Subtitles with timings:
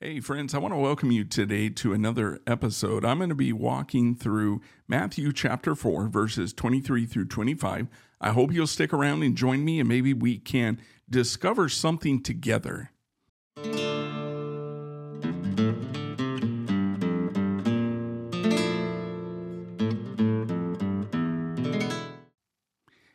[0.00, 3.04] Hey, friends, I want to welcome you today to another episode.
[3.04, 7.88] I'm going to be walking through Matthew chapter 4, verses 23 through 25.
[8.20, 10.80] I hope you'll stick around and join me, and maybe we can
[11.10, 12.92] discover something together.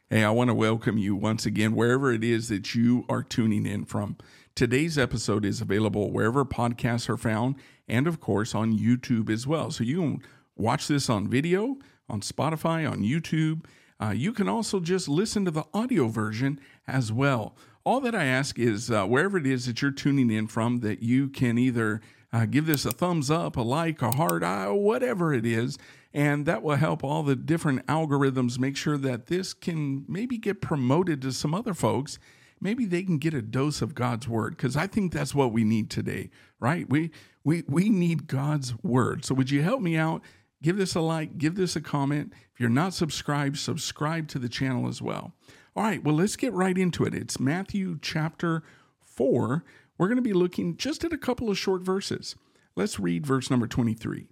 [0.09, 3.65] Hey, I want to welcome you once again, wherever it is that you are tuning
[3.65, 4.17] in from.
[4.55, 7.55] Today's episode is available wherever podcasts are found
[7.87, 9.71] and, of course, on YouTube as well.
[9.71, 10.21] So you can
[10.55, 13.65] watch this on video, on Spotify, on YouTube.
[13.99, 17.55] Uh, you can also just listen to the audio version as well.
[17.83, 21.01] All that I ask is uh, wherever it is that you're tuning in from, that
[21.01, 21.99] you can either
[22.31, 25.79] uh, give this a thumbs up, a like, a heart, uh, whatever it is.
[26.13, 30.61] And that will help all the different algorithms make sure that this can maybe get
[30.61, 32.19] promoted to some other folks
[32.63, 35.63] maybe they can get a dose of God's word because I think that's what we
[35.63, 36.89] need today, right?
[36.89, 37.11] We
[37.43, 39.25] we we need God's word.
[39.25, 40.21] So would you help me out?
[40.61, 42.31] Give this a like, give this a comment.
[42.53, 45.33] If you're not subscribed, subscribe to the channel as well.
[45.75, 47.13] All right, well, let's get right into it.
[47.13, 48.63] It's Matthew chapter
[49.01, 49.65] 4.
[49.97, 52.35] We're going to be looking just at a couple of short verses.
[52.75, 54.29] Let's read verse number 23.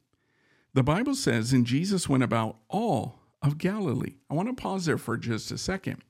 [0.74, 4.16] The Bible says, And Jesus went about all of Galilee.
[4.30, 6.02] I want to pause there for just a second.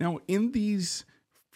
[0.00, 1.04] Now, in these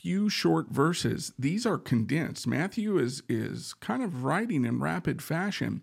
[0.07, 1.33] few short verses.
[1.37, 2.47] These are condensed.
[2.47, 5.83] Matthew is is kind of writing in rapid fashion.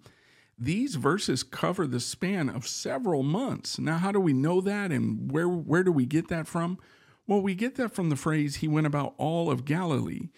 [0.57, 3.77] These verses cover the span of several months.
[3.77, 6.79] Now, how do we know that and where where do we get that from?
[7.27, 10.29] Well, we get that from the phrase he went about all of Galilee.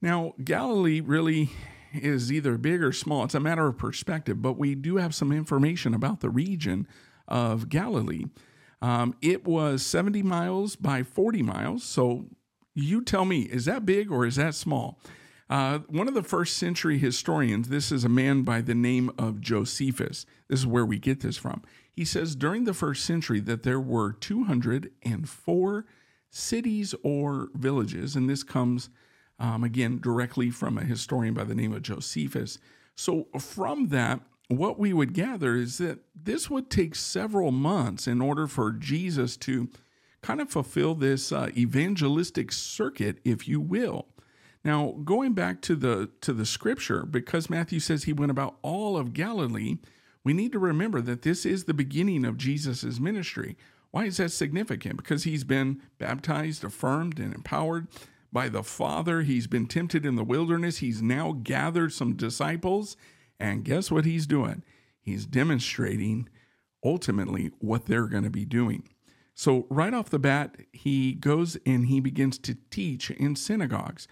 [0.00, 1.50] Now, Galilee really
[1.92, 3.24] is either big or small.
[3.24, 6.86] It's a matter of perspective, but we do have some information about the region
[7.26, 8.26] of Galilee.
[8.80, 12.26] Um, it was 70 miles by 40 miles, so
[12.74, 14.98] you tell me, is that big or is that small?
[15.50, 19.40] Uh, one of the first century historians, this is a man by the name of
[19.40, 20.24] Josephus.
[20.48, 21.62] This is where we get this from.
[21.90, 25.86] He says during the first century that there were 204
[26.30, 28.88] cities or villages, and this comes
[29.38, 32.58] um, again directly from a historian by the name of Josephus.
[32.94, 38.20] So, from that, what we would gather is that this would take several months in
[38.20, 39.68] order for Jesus to
[40.22, 44.06] kind of fulfill this uh, evangelistic circuit, if you will.
[44.64, 48.96] Now, going back to the to the scripture, because Matthew says he went about all
[48.96, 49.78] of Galilee,
[50.24, 53.56] we need to remember that this is the beginning of Jesus' ministry.
[53.90, 54.96] Why is that significant?
[54.96, 57.88] Because he's been baptized, affirmed, and empowered
[58.32, 59.22] by the Father.
[59.22, 60.78] He's been tempted in the wilderness.
[60.78, 62.96] He's now gathered some disciples.
[63.38, 64.62] And guess what he's doing?
[65.00, 66.28] He's demonstrating
[66.84, 68.88] ultimately what they're going to be doing.
[69.34, 74.06] So, right off the bat, he goes and he begins to teach in synagogues.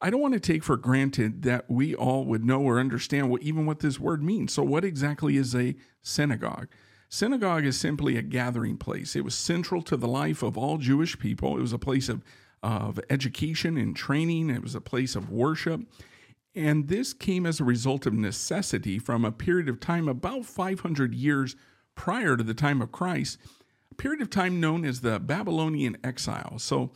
[0.00, 3.42] I don't want to take for granted that we all would know or understand what
[3.42, 4.52] even what this word means.
[4.52, 6.68] So, what exactly is a synagogue?
[7.08, 9.14] Synagogue is simply a gathering place.
[9.14, 11.56] It was central to the life of all Jewish people.
[11.56, 12.24] It was a place of,
[12.62, 15.80] of education and training, it was a place of worship.
[16.56, 21.14] And this came as a result of necessity from a period of time about 500
[21.14, 21.56] years
[21.94, 23.38] prior to the time of Christ
[23.96, 26.58] period of time known as the Babylonian exile.
[26.58, 26.90] So,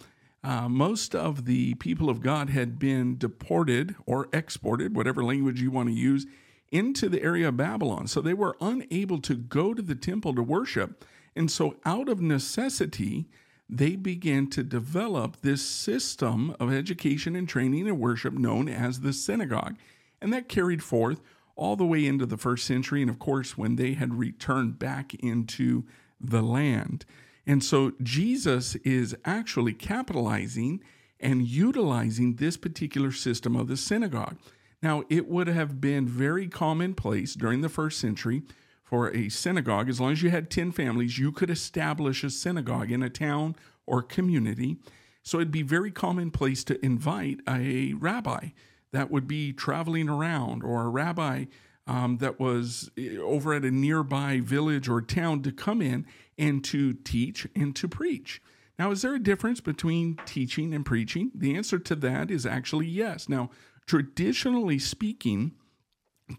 [0.44, 5.70] uh, most of the people of God had been deported or exported, whatever language you
[5.70, 6.26] want to use,
[6.70, 8.06] into the area of Babylon.
[8.06, 11.04] So they were unable to go to the temple to worship.
[11.34, 13.26] And so, out of necessity,
[13.69, 19.12] they began to develop this system of education and training and worship known as the
[19.12, 19.76] synagogue.
[20.20, 21.20] And that carried forth
[21.54, 23.03] all the way into the first century.
[23.03, 25.84] And of course, when they had returned back into
[26.21, 27.05] the land.
[27.47, 30.83] And so Jesus is actually capitalizing
[31.21, 34.37] and utilizing this particular system of the synagogue.
[34.83, 38.43] Now, it would have been very commonplace during the first century
[38.89, 42.91] for a synagogue, as long as you had 10 families, you could establish a synagogue
[42.91, 44.78] in a town or community.
[45.23, 48.49] So it'd be very commonplace to invite a rabbi
[48.93, 51.47] that would be traveling around or a rabbi
[51.89, 56.07] um, that was eh, over at a nearby village or town to come in
[56.39, 58.41] and to teach and to preach.
[58.79, 61.33] Now, is there a difference between teaching and preaching?
[61.35, 63.29] The answer to that is actually yes.
[63.29, 63.51] Now,
[63.87, 65.53] traditionally speaking,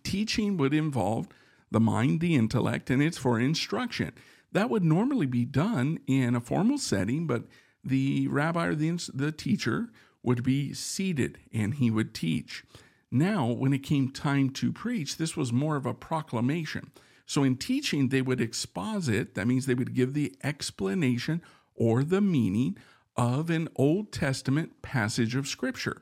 [0.04, 1.28] teaching would involve
[1.72, 4.14] the mind, the intellect, and it's for instruction.
[4.52, 7.44] That would normally be done in a formal setting, but
[7.84, 9.90] the rabbi or the, the teacher
[10.24, 12.64] would be seated and he would teach.
[13.12, 16.92] Now, when it came time to preach, this was more of a proclamation.
[17.26, 21.42] So in teaching, they would exposit, that means they would give the explanation
[21.76, 22.78] or the meaning
[23.16, 26.02] of an Old Testament passage of Scripture.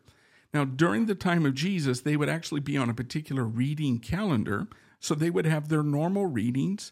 [0.54, 4.68] Now, during the time of Jesus, they would actually be on a particular reading calendar.
[5.00, 6.92] So they would have their normal readings,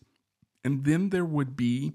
[0.64, 1.94] and then there would be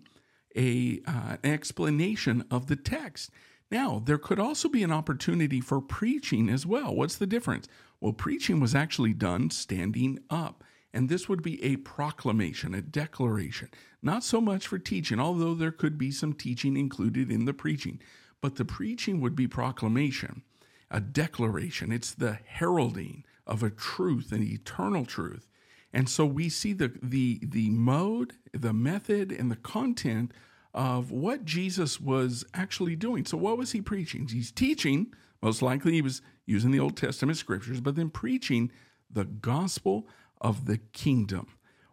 [0.57, 3.31] a uh, an explanation of the text.
[3.71, 6.95] Now, there could also be an opportunity for preaching as well.
[6.95, 7.69] What's the difference?
[8.01, 13.69] Well, preaching was actually done standing up, and this would be a proclamation, a declaration.
[14.03, 18.01] Not so much for teaching, although there could be some teaching included in the preaching,
[18.41, 20.43] but the preaching would be proclamation,
[20.91, 21.93] a declaration.
[21.93, 25.47] It's the heralding of a truth, an eternal truth.
[25.93, 30.33] And so we see the the the mode, the method, and the content
[30.73, 33.27] of what Jesus was actually doing.
[33.27, 34.29] So what was he preaching?
[34.29, 35.13] He's teaching,
[35.43, 38.71] most likely he was using the Old Testament scriptures, but then preaching
[39.09, 40.09] the gospel
[40.41, 41.47] of the kingdom.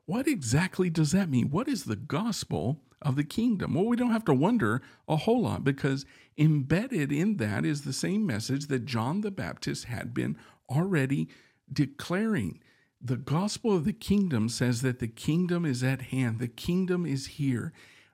[0.06, 1.50] What exactly does that mean?
[1.50, 3.74] What is the gospel of the kingdom?
[3.74, 6.06] Well, we don't have to wonder a whole lot because
[6.38, 10.38] embedded in that is the same message that John the Baptist had been
[10.70, 11.30] already
[11.72, 12.60] declaring.
[13.00, 17.28] The gospel of the kingdom says that the kingdom is at hand, the kingdom is
[17.28, 17.74] here.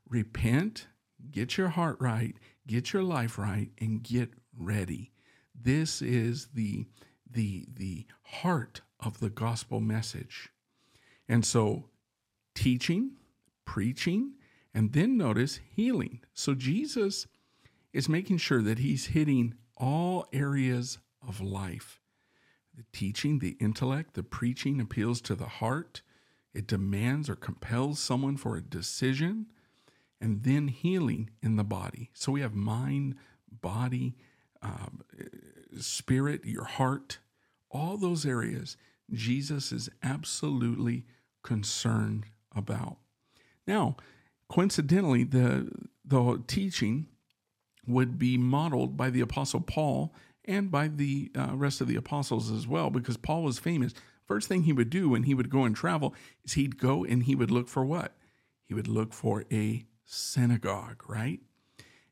[0.10, 0.88] Repent,
[1.32, 2.36] get your heart right,
[2.68, 5.13] get your life right, and get ready.
[5.60, 6.86] This is the,
[7.30, 10.50] the, the heart of the gospel message.
[11.28, 11.90] And so,
[12.56, 13.12] teaching,
[13.66, 14.34] preaching,
[14.74, 16.22] and then notice healing.
[16.34, 17.28] So, Jesus
[17.94, 22.00] is making sure that he's hitting all areas of life.
[22.76, 26.02] The teaching, the intellect, the preaching appeals to the heart.
[26.54, 29.48] It demands or compels someone for a decision.
[30.20, 32.10] And then healing in the body.
[32.14, 33.16] So we have mind,
[33.62, 34.16] body,
[34.64, 35.04] um,
[35.80, 37.20] spirit, your heart,
[37.70, 38.78] all those areas
[39.12, 41.06] Jesus is absolutely
[41.44, 42.26] concerned
[42.56, 42.98] about.
[43.68, 43.98] Now,
[44.50, 45.70] coincidentally, the,
[46.06, 47.08] the teaching
[47.86, 50.14] would be modeled by the Apostle Paul
[50.46, 53.94] and by the uh, rest of the apostles as well, because Paul was famous.
[54.26, 56.14] First thing he would do when he would go and travel
[56.44, 58.14] is he'd go and he would look for what?
[58.66, 61.40] He would look for a synagogue, right?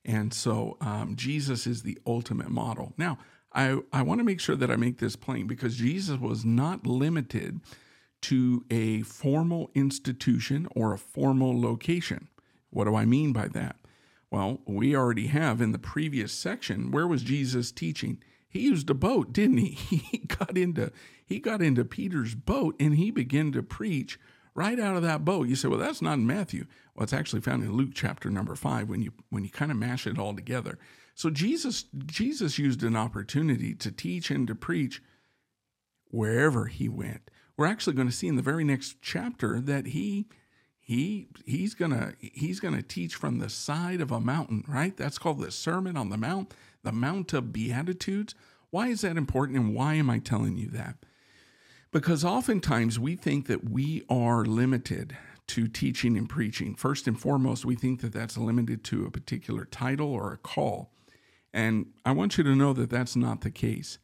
[0.03, 2.94] And so um, Jesus is the ultimate model.
[2.98, 3.19] Now,
[3.53, 6.88] I, I want to make sure that I make this plain because Jesus was not
[6.88, 7.59] limited
[8.24, 12.30] to a formal institution or a formal location.
[12.69, 13.75] What do I mean by that?
[14.30, 18.24] Well, we already have in the previous section, where was Jesus teaching?
[18.47, 19.71] He used a boat, didn't he?
[20.12, 20.92] He got into
[21.25, 24.19] he got into Peter's boat and he began to preach
[24.53, 25.48] right out of that boat.
[25.48, 26.65] You say, well, that's not in Matthew.
[26.95, 29.77] Well, it's actually found in Luke chapter number five when you when you kind of
[29.77, 30.77] mash it all together.
[31.15, 35.01] So Jesus Jesus used an opportunity to teach and to preach
[36.09, 37.30] wherever he went.
[37.57, 40.27] We're actually going to see in the very next chapter that he
[40.80, 45.39] he he's gonna he's gonna teach from the side of a mountain right that's called
[45.39, 48.33] the sermon on the mount the mount of beatitudes
[48.71, 50.95] why is that important and why am i telling you that
[51.92, 55.18] because oftentimes we think that we are limited
[55.48, 56.76] to teaching and preaching.
[56.76, 60.92] First and foremost we think that that's limited to a particular title or a call.
[61.54, 63.98] And i want you to know that that's not the case.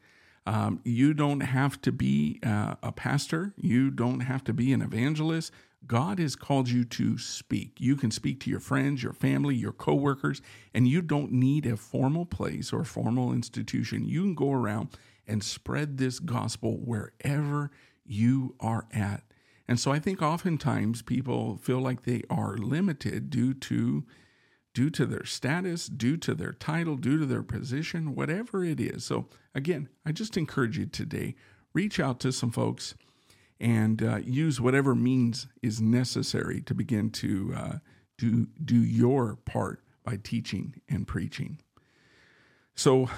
[0.45, 3.53] Um, you don't have to be uh, a pastor.
[3.57, 5.51] You don't have to be an evangelist.
[5.85, 7.77] God has called you to speak.
[7.79, 10.41] You can speak to your friends, your family, your coworkers,
[10.73, 14.07] and you don't need a formal place or formal institution.
[14.07, 14.89] You can go around
[15.27, 17.71] and spread this gospel wherever
[18.05, 19.23] you are at.
[19.67, 24.05] And so I think oftentimes people feel like they are limited due to
[24.73, 29.03] due to their status, due to their title, due to their position, whatever it is.
[29.03, 31.33] So again, I just encourage you today,
[31.73, 32.93] reach out to some folks
[33.59, 37.73] and uh, use whatever means is necessary to begin to uh,
[38.19, 41.59] do, do your part by teaching and preaching.
[42.75, 43.09] So,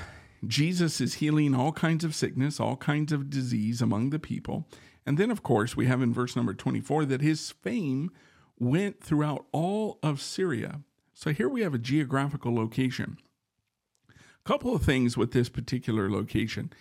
[0.45, 4.67] Jesus is healing all kinds of sickness, all kinds of disease among the people.
[5.05, 8.11] And then, of course, we have in verse number 24 that his fame
[8.59, 10.81] went throughout all of Syria.
[11.13, 13.17] So here we have a geographical location.
[14.09, 16.71] A couple of things with this particular location.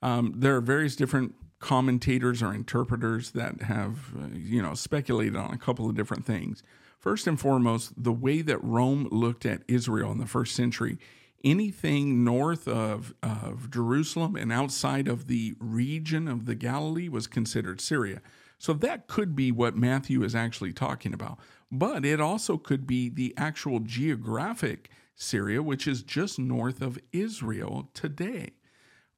[0.00, 5.52] Um, there are various different commentators or interpreters that have, uh, you know, speculated on
[5.52, 6.62] a couple of different things.
[6.98, 10.98] First and foremost, the way that Rome looked at Israel in the first century,
[11.44, 17.80] anything north of, of Jerusalem and outside of the region of the Galilee was considered
[17.80, 18.20] Syria.
[18.58, 21.38] So that could be what Matthew is actually talking about.
[21.70, 27.90] But it also could be the actual geographic Syria, which is just north of Israel
[27.94, 28.50] today.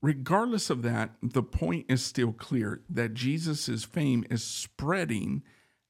[0.00, 5.42] Regardless of that, the point is still clear that Jesus' fame is spreading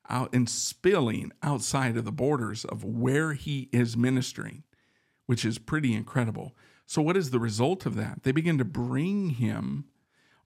[0.08, 4.62] out and spilling outside of the borders of where he is ministering,
[5.26, 6.54] which is pretty incredible.
[6.86, 8.22] So, what is the result of that?
[8.22, 9.86] They begin to bring him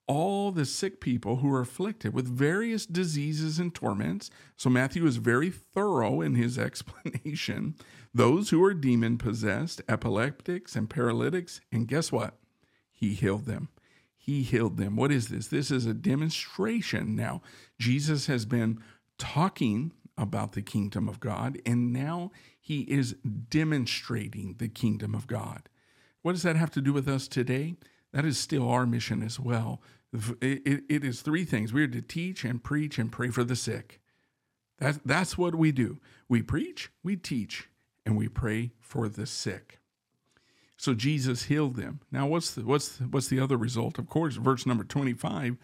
[0.06, 4.30] all the sick people who are afflicted with various diseases and torments.
[4.56, 7.74] So, Matthew is very thorough in his explanation.
[8.14, 11.60] Those who are demon possessed, epileptics, and paralytics.
[11.72, 12.34] And guess what?
[12.92, 13.68] He healed them.
[14.16, 14.96] He healed them.
[14.96, 15.48] What is this?
[15.48, 17.42] This is a demonstration now.
[17.78, 18.82] Jesus has been
[19.16, 22.30] talking about the kingdom of God, and now
[22.68, 23.14] he is
[23.48, 25.70] demonstrating the kingdom of God.
[26.20, 27.76] What does that have to do with us today?
[28.12, 29.80] That is still our mission as well.
[30.12, 33.56] It, it, is three things we are to teach and preach and pray for the
[33.56, 34.02] sick.
[34.80, 35.98] That, that's what we do.
[36.28, 37.70] We preach, we teach,
[38.04, 39.78] and we pray for the sick.
[40.76, 42.00] So Jesus healed them.
[42.12, 43.98] Now, what's the, what's the, what's the other result?
[43.98, 45.56] Of course, verse number 25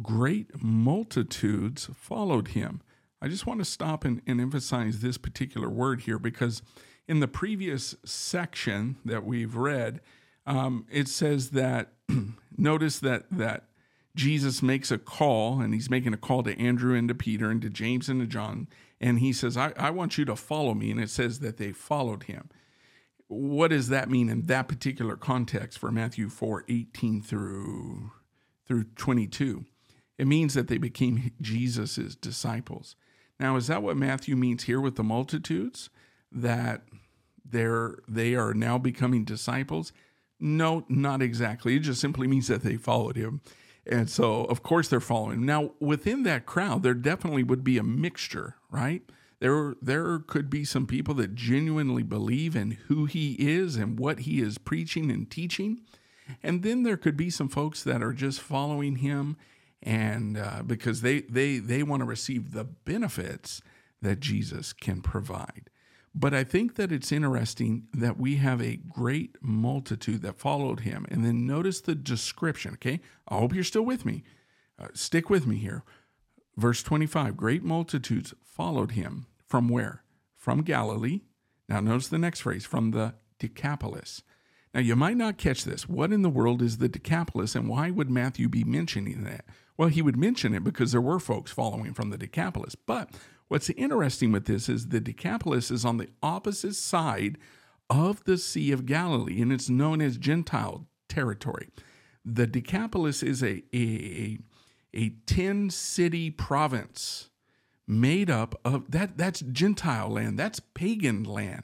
[0.00, 2.80] great multitudes followed him.
[3.20, 6.62] I just want to stop and, and emphasize this particular word here because
[7.06, 10.00] in the previous section that we've read,
[10.46, 11.92] um, it says that
[12.56, 13.64] notice that that
[14.14, 17.62] Jesus makes a call, and he's making a call to Andrew and to Peter and
[17.62, 18.66] to James and to John,
[19.00, 20.90] and he says, I, I want you to follow me.
[20.90, 22.48] And it says that they followed him.
[23.28, 28.10] What does that mean in that particular context for Matthew 4 18 through,
[28.66, 29.64] through 22?
[30.16, 32.96] It means that they became Jesus' disciples.
[33.40, 35.90] Now, is that what Matthew means here with the multitudes?
[36.30, 36.82] That
[37.44, 39.92] they're they are now becoming disciples?
[40.40, 41.76] No, not exactly.
[41.76, 43.40] It just simply means that they followed him.
[43.86, 45.46] And so, of course, they're following.
[45.46, 49.02] Now, within that crowd, there definitely would be a mixture, right?
[49.40, 54.20] There, there could be some people that genuinely believe in who he is and what
[54.20, 55.80] he is preaching and teaching.
[56.42, 59.36] And then there could be some folks that are just following him
[59.82, 63.60] and uh, because they they they want to receive the benefits
[64.02, 65.70] that Jesus can provide.
[66.14, 71.06] But I think that it's interesting that we have a great multitude that followed him.
[71.10, 73.00] And then notice the description, okay?
[73.28, 74.24] I hope you're still with me.
[74.78, 75.84] Uh, stick with me here.
[76.56, 79.26] Verse 25 Great multitudes followed him.
[79.46, 80.02] From where?
[80.36, 81.20] From Galilee.
[81.68, 84.22] Now, notice the next phrase from the Decapolis.
[84.74, 85.88] Now, you might not catch this.
[85.88, 89.44] What in the world is the Decapolis, and why would Matthew be mentioning that?
[89.78, 92.74] Well, he would mention it because there were folks following from the Decapolis.
[92.74, 93.10] But
[93.46, 97.38] what's interesting with this is the Decapolis is on the opposite side
[97.88, 101.70] of the Sea of Galilee, and it's known as Gentile territory.
[102.24, 104.38] The Decapolis is a, a,
[104.92, 107.30] a 10 city province
[107.86, 111.62] made up of that that's Gentile land, that's pagan land.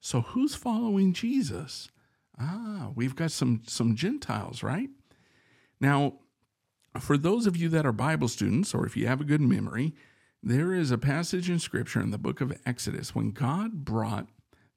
[0.00, 1.88] So who's following Jesus?
[2.40, 4.88] Ah, we've got some some Gentiles, right?
[5.80, 6.14] Now,
[6.98, 9.94] for those of you that are Bible students, or if you have a good memory,
[10.42, 14.28] there is a passage in Scripture in the book of Exodus when God brought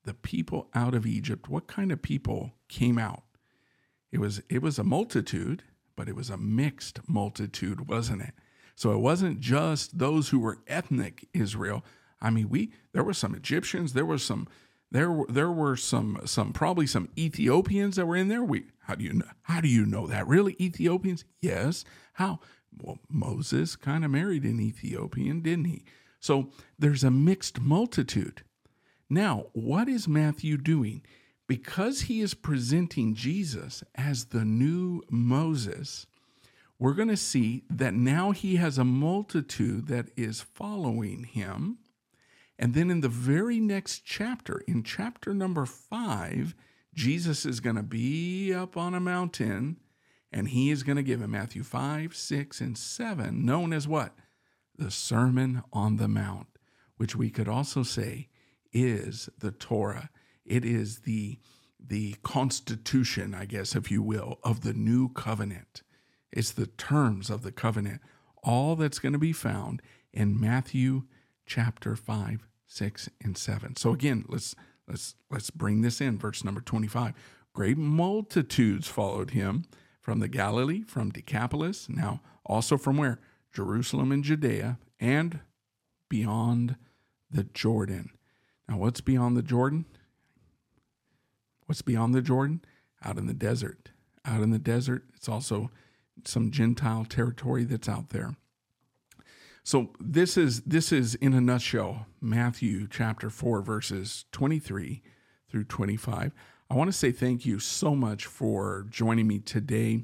[0.03, 1.50] the people out of Egypt.
[1.50, 3.24] What kind of people came out?
[4.12, 5.63] It was it was a multitude,
[5.96, 8.34] but it was a mixed multitude, wasn't it?
[8.75, 11.84] So it wasn't just those who were ethnic Israel.
[12.22, 14.48] I mean, we there were some Egyptians, there were some
[14.94, 18.44] there there were some some probably some Ethiopians that were in there.
[18.44, 20.28] We how do you know how do you know that?
[20.28, 21.26] Really Ethiopians?
[21.42, 21.84] Yes.
[22.14, 22.40] How?
[22.82, 25.84] Well, Moses kind of married an Ethiopian, didn't he?
[26.20, 28.44] So there's a mixed multitude.
[29.10, 31.02] Now, what is Matthew doing?
[31.48, 36.08] Because he is presenting Jesus as the new Moses,
[36.80, 41.80] we're going to see that now he has a multitude that is following him
[42.60, 46.55] and then in the very next chapter, in chapter number five,
[46.93, 49.77] Jesus is going to be up on a mountain
[50.31, 54.15] and he is going to give in Matthew 5, 6, and 7, known as what?
[54.75, 56.48] The Sermon on the Mount,
[56.98, 58.29] which we could also say
[58.72, 60.10] is the Torah.
[60.43, 61.38] It is the,
[61.79, 65.83] the constitution, I guess, if you will, of the new covenant.
[66.31, 68.01] It's the terms of the covenant.
[68.43, 71.03] All that's going to be found in Matthew
[71.46, 73.76] chapter 5, 6, and 7.
[73.76, 74.56] So again, let's
[74.88, 76.18] let's let's bring this in.
[76.18, 77.14] Verse number 25.
[77.54, 79.66] Great multitudes followed him
[80.02, 83.20] from the Galilee, from Decapolis, now also from where?
[83.54, 85.40] Jerusalem and Judea, and
[86.10, 86.76] beyond
[87.30, 88.12] the Jordan.
[88.68, 89.86] Now, what's beyond the Jordan?
[91.66, 92.62] What's beyond the Jordan?
[93.04, 93.92] Out in the desert.
[94.26, 95.70] Out in the desert, it's also
[96.26, 98.36] some Gentile territory that's out there.
[99.65, 105.01] So this is this is in a nutshell Matthew chapter 4 verses 23
[105.50, 106.34] through 25.
[106.70, 110.03] I want to say thank you so much for joining me today.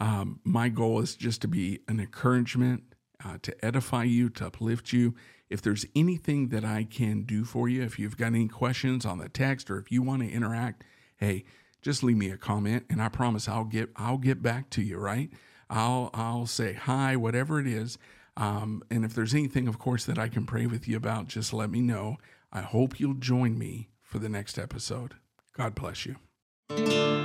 [0.00, 2.82] Um, my goal is just to be an encouragement,
[3.24, 5.14] uh, to edify you, to uplift you.
[5.48, 9.18] If there's anything that I can do for you, if you've got any questions on
[9.18, 10.82] the text or if you want to interact,
[11.16, 11.44] hey,
[11.80, 14.98] just leave me a comment and I promise I'll get I'll get back to you,
[14.98, 15.30] right?
[15.70, 17.98] I'll I'll say hi, whatever it is.
[18.36, 21.52] Um, and if there's anything, of course, that I can pray with you about, just
[21.52, 22.16] let me know.
[22.52, 25.14] I hope you'll join me for the next episode.
[25.56, 27.21] God bless you.